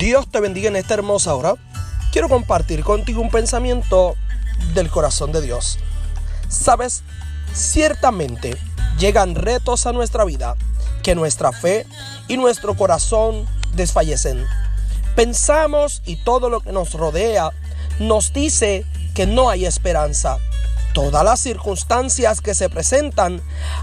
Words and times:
Dios 0.00 0.28
te 0.30 0.40
bendiga 0.40 0.68
en 0.68 0.76
esta 0.76 0.94
hermosa 0.94 1.34
hora. 1.34 1.56
Quiero 2.10 2.30
compartir 2.30 2.82
contigo 2.84 3.20
un 3.20 3.28
pensamiento 3.28 4.14
del 4.72 4.88
corazón 4.88 5.30
de 5.30 5.42
Dios. 5.42 5.78
Sabes, 6.48 7.02
ciertamente 7.52 8.56
llegan 8.98 9.34
retos 9.34 9.84
a 9.84 9.92
nuestra 9.92 10.24
vida 10.24 10.56
que 11.02 11.14
nuestra 11.14 11.52
fe 11.52 11.84
y 12.28 12.38
nuestro 12.38 12.78
corazón 12.78 13.46
desfallecen. 13.74 14.46
Pensamos 15.16 16.00
y 16.06 16.16
todo 16.16 16.48
lo 16.48 16.60
que 16.60 16.72
nos 16.72 16.94
rodea 16.94 17.50
nos 17.98 18.32
dice 18.32 18.86
que 19.14 19.26
no 19.26 19.50
hay 19.50 19.66
esperanza. 19.66 20.38
Todas 20.94 21.22
las 21.24 21.40
circunstancias 21.40 22.40
que 22.40 22.54
se 22.54 22.70
presentan 22.70 23.42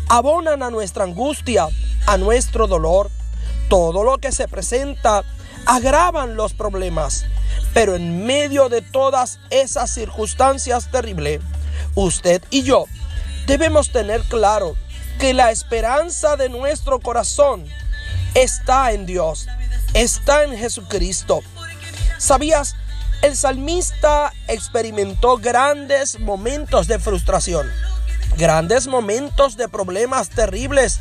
abonan 0.10 0.64
a 0.64 0.72
nuestra 0.72 1.04
angustia, 1.04 1.68
a 2.08 2.18
nuestro 2.18 2.66
dolor. 2.66 3.12
Todo 3.70 4.04
lo 4.04 4.18
que 4.18 4.32
se 4.32 4.48
presenta 4.48 5.24
agravan 5.66 6.36
los 6.36 6.54
problemas. 6.54 7.26
Pero 7.74 7.96
en 7.96 8.26
medio 8.26 8.70
de 8.70 8.82
todas 8.82 9.40
esas 9.50 9.92
circunstancias 9.92 10.90
terribles, 10.92 11.42
usted 11.96 12.42
y 12.50 12.64
yo 12.64 12.86
debemos 13.46 13.92
tener 13.92 14.22
claro 14.24 14.76
que 15.20 15.34
la 15.34 15.52
esperanza 15.52 16.36
de 16.36 16.50
nuestro 16.50 17.00
corazón 17.00 17.66
está 18.34 18.92
en 18.92 19.06
Dios, 19.06 19.48
está 19.94 20.44
en 20.44 20.58
Jesucristo. 20.58 21.42
¿Sabías? 22.18 22.76
El 23.22 23.36
salmista 23.36 24.32
experimentó 24.48 25.38
grandes 25.38 26.20
momentos 26.20 26.88
de 26.88 27.00
frustración, 27.00 27.68
grandes 28.38 28.86
momentos 28.88 29.58
de 29.58 29.68
problemas 29.68 30.30
terribles, 30.30 31.00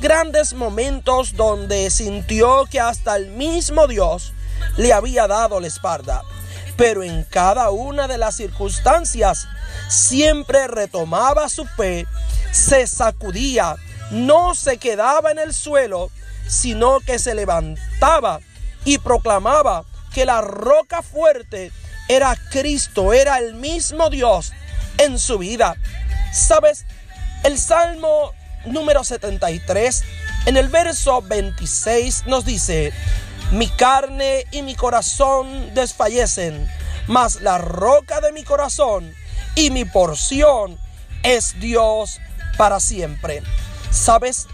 grandes 0.00 0.54
momentos 0.54 1.36
donde 1.36 1.90
sintió 1.90 2.66
que 2.70 2.80
hasta 2.80 3.16
el 3.16 3.28
mismo 3.28 3.86
Dios 3.86 4.32
le 4.76 4.92
había 4.92 5.26
dado 5.26 5.60
la 5.60 5.66
espalda. 5.66 6.22
Pero 6.76 7.02
en 7.02 7.24
cada 7.24 7.70
una 7.70 8.08
de 8.08 8.16
las 8.16 8.36
circunstancias 8.36 9.46
siempre 9.88 10.66
retomaba 10.66 11.48
su 11.48 11.66
fe, 11.66 12.06
se 12.52 12.86
sacudía, 12.86 13.76
no 14.10 14.54
se 14.54 14.78
quedaba 14.78 15.30
en 15.30 15.38
el 15.38 15.52
suelo, 15.52 16.10
sino 16.48 17.00
que 17.00 17.18
se 17.18 17.34
levantaba 17.34 18.40
y 18.84 18.98
proclamaba 18.98 19.84
que 20.14 20.24
la 20.24 20.40
roca 20.40 21.02
fuerte 21.02 21.70
era 22.08 22.36
Cristo, 22.50 23.12
era 23.12 23.38
el 23.38 23.54
mismo 23.54 24.08
Dios 24.10 24.52
en 24.98 25.18
su 25.18 25.38
vida. 25.38 25.76
¿Sabes? 26.32 26.86
El 27.44 27.58
Salmo 27.58 28.32
número 28.66 29.04
73, 29.04 30.04
en 30.46 30.56
el 30.56 30.68
verso 30.68 31.22
26 31.22 32.26
nos 32.26 32.44
dice, 32.44 32.92
mi 33.52 33.68
carne 33.68 34.46
y 34.50 34.62
mi 34.62 34.74
corazón 34.74 35.74
desfallecen, 35.74 36.68
mas 37.06 37.40
la 37.40 37.58
roca 37.58 38.20
de 38.20 38.32
mi 38.32 38.44
corazón 38.44 39.12
y 39.54 39.70
mi 39.70 39.84
porción 39.84 40.78
es 41.22 41.58
Dios 41.60 42.20
para 42.56 42.80
siempre. 42.80 43.42
¿Sabes? 43.90 44.46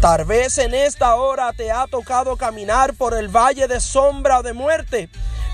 Tal 0.00 0.24
vez 0.24 0.58
en 0.58 0.74
esta 0.74 1.14
hora 1.14 1.52
te 1.52 1.70
ha 1.70 1.86
tocado 1.86 2.36
caminar 2.36 2.94
por 2.94 3.14
el 3.14 3.28
valle 3.28 3.66
de 3.66 3.80
sombra 3.80 4.42
de 4.42 4.52
muerte, 4.52 5.08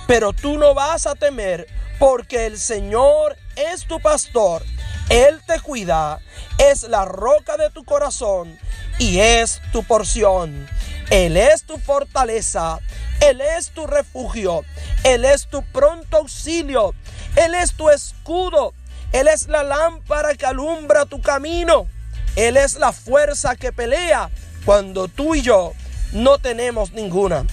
pero 0.07 0.33
tú 0.33 0.59
no 0.59 0.75
vas 0.75 1.07
a 1.07 1.15
temer 1.15 1.67
porque 1.99 2.47
el 2.47 2.59
Señor 2.59 3.37
es 3.57 3.87
tu 3.87 4.01
pastor. 4.01 4.63
Él 5.11 5.43
te 5.45 5.59
cuida, 5.61 6.21
es 6.57 6.85
la 6.85 7.05
roca 7.05 7.57
de 7.57 7.69
tu 7.71 7.85
corazón 7.85 8.57
y 9.01 9.19
es 9.19 9.61
tu 9.73 9.83
porción. 9.83 10.69
Él 11.11 11.37
es 11.37 11.65
tu 11.65 11.79
fortaleza, 11.79 12.79
Él 13.21 13.41
es 13.41 13.71
tu 13.71 13.89
refugio, 13.89 14.65
Él 15.03 15.25
es 15.25 15.49
tu 15.49 15.65
pronto 15.73 16.19
auxilio, 16.19 16.95
Él 17.35 17.57
es 17.57 17.73
tu 17.73 17.91
escudo, 17.91 18.73
Él 19.11 19.27
es 19.27 19.49
la 19.49 19.65
lámpara 19.65 20.37
que 20.37 20.47
alumbra 20.47 21.07
tu 21.07 21.21
camino. 21.21 21.89
Él 22.37 22.57
es 22.57 22.77
la 22.77 22.93
fuerza 22.93 23.57
que 23.57 23.73
pelea 23.73 24.31
cuando 24.65 25.09
tú 25.09 25.35
y 25.35 25.43
yo 25.43 25.73
no 26.13 26.39
tenemos 26.39 26.93
ninguna. 26.93 27.45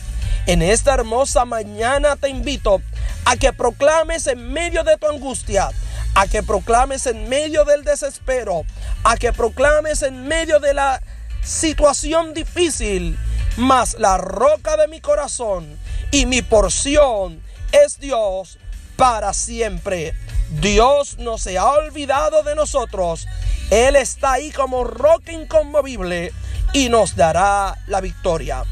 En 0.46 0.62
esta 0.62 0.94
hermosa 0.94 1.44
mañana 1.46 2.16
te 2.16 2.30
invito 2.30 2.82
a 3.26 3.36
que 3.36 3.52
proclames 3.52 4.28
en 4.28 4.54
medio 4.54 4.84
de 4.84 4.98
tu 4.98 5.08
angustia, 5.08 5.70
a 6.18 6.26
que 6.26 6.42
proclames 6.42 7.06
en 7.06 7.30
medio 7.30 7.64
del 7.64 7.84
desespero, 7.84 8.64
a 9.04 9.18
que 9.18 9.32
proclames 9.32 10.02
en 10.02 10.28
medio 10.28 10.60
de 10.60 10.74
la 10.74 11.00
situación 11.44 12.34
difícil, 12.34 13.20
mas 13.56 13.96
la 14.00 14.18
roca 14.18 14.78
de 14.78 14.88
mi 14.88 15.00
corazón 15.00 15.78
y 16.10 16.26
mi 16.26 16.42
porción 16.42 17.40
es 17.72 18.00
Dios 18.00 18.58
para 18.96 19.32
siempre. 19.32 20.16
Dios 20.60 21.20
no 21.20 21.38
se 21.38 21.60
ha 21.60 21.70
olvidado 21.70 22.42
de 22.42 22.56
nosotros. 22.56 23.28
Él 23.70 23.96
está 23.96 24.34
ahí 24.34 24.50
como 24.50 24.86
roca 24.86 25.32
inconmovible 25.32 26.34
y 26.74 26.90
nos 26.90 27.16
dará 27.16 27.78
la 27.86 28.02
victoria. 28.02 28.64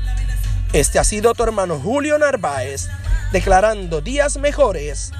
Este 0.73 0.97
ha 0.97 1.03
sido 1.03 1.35
tu 1.35 1.43
hermano 1.43 1.79
Julio 1.79 2.17
Narváez 2.17 2.87
declarando 3.31 4.01
días 4.01 4.37
mejores 4.37 5.11